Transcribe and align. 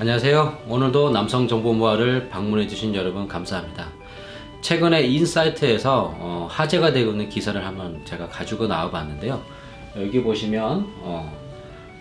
안녕하세요. 0.00 0.58
오늘도 0.68 1.10
남성정보모아를 1.10 2.28
방문해주신 2.28 2.94
여러분 2.94 3.26
감사합니다. 3.26 3.88
최근에 4.60 5.02
인사이트에서 5.02 6.14
어, 6.20 6.46
화제가 6.48 6.92
되고 6.92 7.10
있는 7.10 7.28
기사를 7.28 7.66
한번 7.66 8.04
제가 8.04 8.28
가지고 8.28 8.68
나와 8.68 8.92
봤는데요. 8.92 9.42
여기 9.96 10.22
보시면 10.22 10.86
어, 11.00 11.36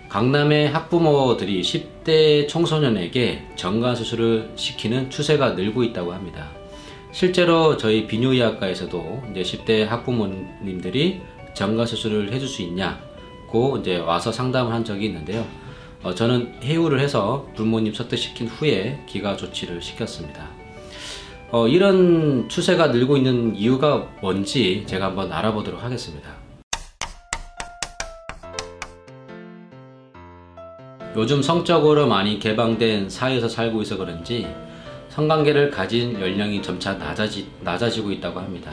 강남의 0.10 0.70
학부모들이 0.70 1.64
10대 1.64 2.48
청소년에게 2.48 3.48
정관수술을 3.56 4.52
시키는 4.56 5.10
추세가 5.10 5.54
늘고 5.54 5.82
있다고 5.82 6.14
합니다. 6.14 6.52
실제로 7.12 7.78
저희 7.78 8.06
비뇨의학과에서도 8.06 9.24
이제 9.32 9.42
10대 9.42 9.88
학부모님들이 9.88 11.22
정관수술을 11.56 12.32
해줄 12.32 12.48
수 12.48 12.62
있냐고 12.62 13.78
이제 13.80 13.98
와서 13.98 14.32
상담을 14.32 14.72
한 14.72 14.86
적이 14.86 15.08
있는데요. 15.08 15.44
어, 16.08 16.16
저는 16.16 16.54
해유를 16.64 17.02
해서 17.02 17.46
부모님 17.54 17.94
설득시킨 17.94 18.48
후에 18.48 19.04
기가 19.08 19.36
조치를 19.36 19.82
시켰습니다. 19.82 20.48
어, 21.52 21.68
이런 21.68 22.48
추세가 22.48 22.88
늘고 22.88 23.18
있는 23.18 23.54
이유가 23.54 24.08
뭔지 24.22 24.86
제가 24.88 25.08
한번 25.08 25.34
알아보도록 25.34 25.84
하겠습니다. 25.84 26.30
요즘 31.18 31.42
성적으로 31.42 32.08
많이 32.08 32.40
개방된 32.40 33.10
사회에서 33.10 33.50
살고 33.50 33.82
있어 33.82 33.98
그런지 33.98 34.48
성관계를 35.10 35.72
가진 35.72 36.18
연령이 36.22 36.62
점차 36.62 36.94
낮아지, 36.94 37.50
낮아지고 37.60 38.14
있다고 38.14 38.40
합니다. 38.40 38.72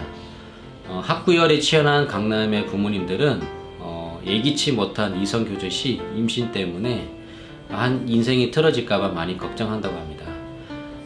어, 0.86 1.02
학구열이 1.04 1.60
치열한 1.60 2.06
강남의 2.06 2.66
부모님들은 2.66 3.40
어, 3.80 4.22
예기치 4.24 4.70
못한 4.70 5.20
이성 5.20 5.44
교제 5.44 5.68
시 5.68 6.00
임신 6.14 6.52
때문에 6.52 7.23
한 7.70 8.08
인생이 8.08 8.50
틀어질까봐 8.50 9.08
많이 9.08 9.36
걱정한다고 9.36 9.96
합니다. 9.96 10.24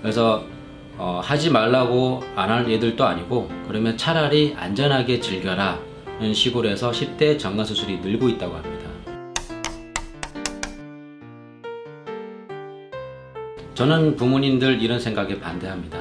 그래서 0.03 0.45
어, 0.97 1.21
하지 1.23 1.51
말라고 1.51 2.23
안 2.35 2.51
할 2.51 2.69
애들도 2.71 3.05
아니고 3.05 3.49
그러면 3.69 3.97
차라리 3.97 4.55
안전하게 4.59 5.21
즐겨라 5.21 5.79
이런 6.21 6.35
식으로 6.35 6.69
해서 6.69 6.91
10대 6.91 7.39
정관수술이 7.39 7.99
늘고 7.99 8.29
있다고 8.31 8.57
합니다. 8.57 8.89
저는 13.75 14.17
부모님들 14.17 14.83
이런 14.83 14.99
생각에 14.99 15.39
반대합니다. 15.39 15.99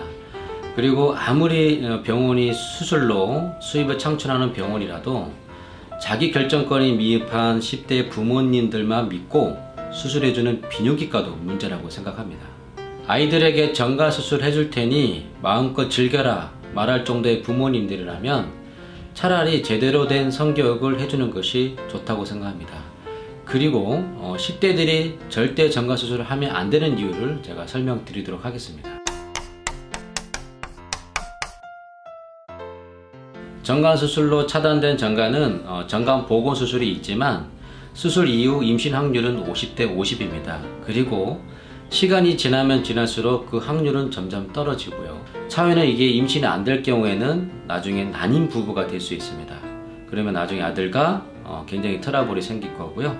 그리고 0.75 1.13
아무리 1.15 1.85
어, 1.85 2.01
병원이 2.01 2.53
수술로 2.53 3.51
수입을 3.61 3.97
창출하는 3.99 4.53
병원이라도 4.53 5.31
자기 6.01 6.31
결정권이 6.31 6.93
미흡한 6.93 7.59
10대 7.59 8.09
부모님들만 8.09 9.09
믿고 9.09 9.57
수술해주는 9.91 10.61
비뇨기과도 10.69 11.35
문제라고 11.35 11.89
생각합니다. 11.89 12.45
아이들에게 13.07 13.73
정가 13.73 14.11
수술 14.11 14.43
해줄 14.43 14.69
테니 14.69 15.27
마음껏 15.41 15.89
즐겨라 15.89 16.51
말할 16.73 17.05
정도의 17.05 17.41
부모님들이라면 17.41 18.51
차라리 19.13 19.63
제대로 19.63 20.07
된 20.07 20.29
성교육을 20.29 20.99
해주는 20.99 21.31
것이 21.31 21.75
좋다고 21.89 22.25
생각합니다. 22.25 22.73
그리고 23.45 24.03
어, 24.17 24.35
10대들이 24.37 25.17
절대 25.29 25.69
정가 25.69 25.95
수술을 25.95 26.25
하면 26.25 26.53
안 26.55 26.69
되는 26.69 26.99
이유를 26.99 27.41
제가 27.41 27.65
설명드리도록 27.65 28.43
하겠습니다. 28.43 28.89
정관 33.63 33.97
수술로 33.97 34.45
차단된 34.45 34.97
정관은 34.97 35.63
어, 35.65 35.87
정관 35.87 36.25
보건 36.25 36.53
수술이 36.55 36.91
있지만 36.93 37.49
수술 37.97 38.29
이후 38.29 38.63
임신 38.63 38.93
확률은 38.93 39.43
50대 39.51 39.79
50입니다. 39.97 40.59
그리고 40.85 41.41
시간이 41.89 42.37
지나면 42.37 42.83
지날수록 42.83 43.49
그 43.49 43.57
확률은 43.57 44.11
점점 44.11 44.53
떨어지고요. 44.53 45.19
차후에는 45.47 45.83
이게 45.87 46.05
임신이 46.05 46.45
안 46.45 46.63
될 46.63 46.83
경우에는 46.83 47.63
나중에 47.65 48.03
난임 48.03 48.49
부부가 48.49 48.85
될 48.85 49.01
수 49.01 49.15
있습니다. 49.15 49.51
그러면 50.11 50.35
나중에 50.35 50.61
아들과 50.61 51.25
어, 51.43 51.65
굉장히 51.67 51.99
트러블이 51.99 52.39
생길 52.39 52.71
거고요. 52.77 53.17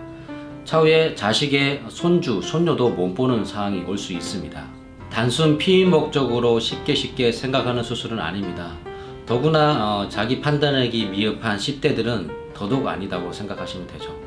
차후에 0.64 1.16
자식의 1.16 1.86
손주, 1.90 2.40
손녀도 2.44 2.90
못 2.92 3.16
보는 3.16 3.46
상황이 3.46 3.82
올 3.82 3.98
수 3.98 4.14
있습니다. 4.14 4.64
단순 5.10 5.58
피임 5.58 5.90
목적으로 5.90 6.60
쉽게 6.60 6.94
쉽게 6.94 7.32
생각하는 7.32 7.82
수술은 7.82 8.20
아닙니다. 8.20 8.74
더구나 9.26 10.02
어, 10.04 10.08
자기 10.08 10.40
판단하기 10.40 11.08
미흡한 11.08 11.58
10대들은 11.58 12.54
더더욱 12.54 12.86
아니다고 12.86 13.34
생각하시면 13.34 13.88
되죠. 13.88 14.27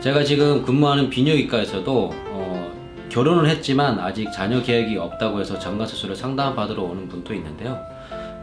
제가 0.00 0.22
지금 0.22 0.62
근무하는 0.62 1.10
비뇨기과에서도 1.10 2.14
어, 2.30 2.72
결혼을 3.08 3.48
했지만 3.48 3.98
아직 3.98 4.30
자녀 4.32 4.62
계획이 4.62 4.96
없다고 4.96 5.40
해서 5.40 5.58
정가수술을 5.58 6.14
상담받으러 6.14 6.80
오는 6.82 7.08
분도 7.08 7.34
있는데요. 7.34 7.80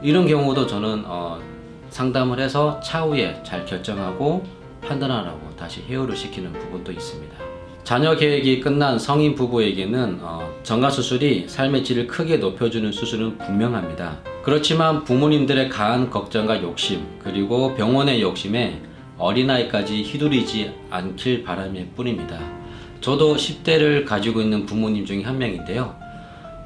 이런 0.04 0.28
경우도 0.28 0.68
저는 0.68 1.04
어, 1.06 1.40
상담을 1.90 2.42
해서 2.42 2.78
차후에 2.82 3.42
잘 3.44 3.66
결정하고 3.66 4.44
판단하라고 4.82 5.56
다시 5.56 5.82
해요를 5.88 6.16
시키는 6.18 6.52
부분도 6.52 6.92
있습니다. 6.92 7.34
자녀 7.86 8.18
계획이 8.18 8.60
끝난 8.60 9.00
성인 9.00 9.34
부부에게는 9.34 10.20
어, 10.22 10.52
정가 10.64 10.90
수술이 10.90 11.46
삶의 11.48 11.86
질을 11.86 12.08
크게 12.08 12.36
높여주는 12.38 12.92
수술은 12.92 13.38
분명합니다. 13.38 14.18
그렇지만 14.44 15.06
부모님들의 15.06 15.70
강한 15.70 16.10
걱정과 16.10 16.62
욕심 16.64 17.06
그리고 17.24 17.74
병원의 17.76 18.22
욕심에 18.22 18.82
어린아이까지 19.18 20.04
휘두르지 20.04 20.74
않길 20.90 21.44
바람일 21.44 21.90
뿐입니다. 21.96 22.40
저도 23.02 23.36
10대를 23.36 24.06
가지고 24.06 24.42
있는 24.42 24.66
부모님 24.66 25.06
중에 25.06 25.24
한 25.24 25.38
명인데요. 25.38 25.96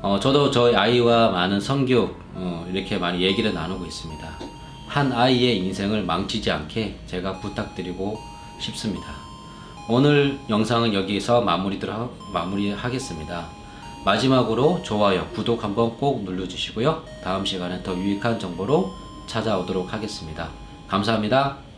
어, 0.01 0.19
저도 0.19 0.49
저희 0.49 0.75
아이와 0.75 1.31
많은 1.31 1.59
성교육 1.59 2.17
어, 2.35 2.65
이렇게 2.71 2.97
많이 2.97 3.21
얘기를 3.21 3.53
나누고 3.53 3.85
있습니다. 3.85 4.39
한 4.87 5.11
아이의 5.11 5.57
인생을 5.57 6.03
망치지 6.03 6.49
않게 6.49 6.99
제가 7.05 7.39
부탁드리고 7.39 8.17
싶습니다. 8.59 9.07
오늘 9.87 10.39
영상은 10.49 10.93
여기서 10.93 11.41
마무리하겠습니다. 12.33 13.49
마지막으로 14.05 14.81
좋아요, 14.83 15.27
구독 15.33 15.63
한번 15.63 15.97
꼭 15.97 16.23
눌러주시고요. 16.23 17.03
다음 17.23 17.45
시간에 17.45 17.83
더 17.83 17.95
유익한 17.95 18.39
정보로 18.39 18.93
찾아오도록 19.27 19.91
하겠습니다. 19.93 20.49
감사합니다. 20.87 21.68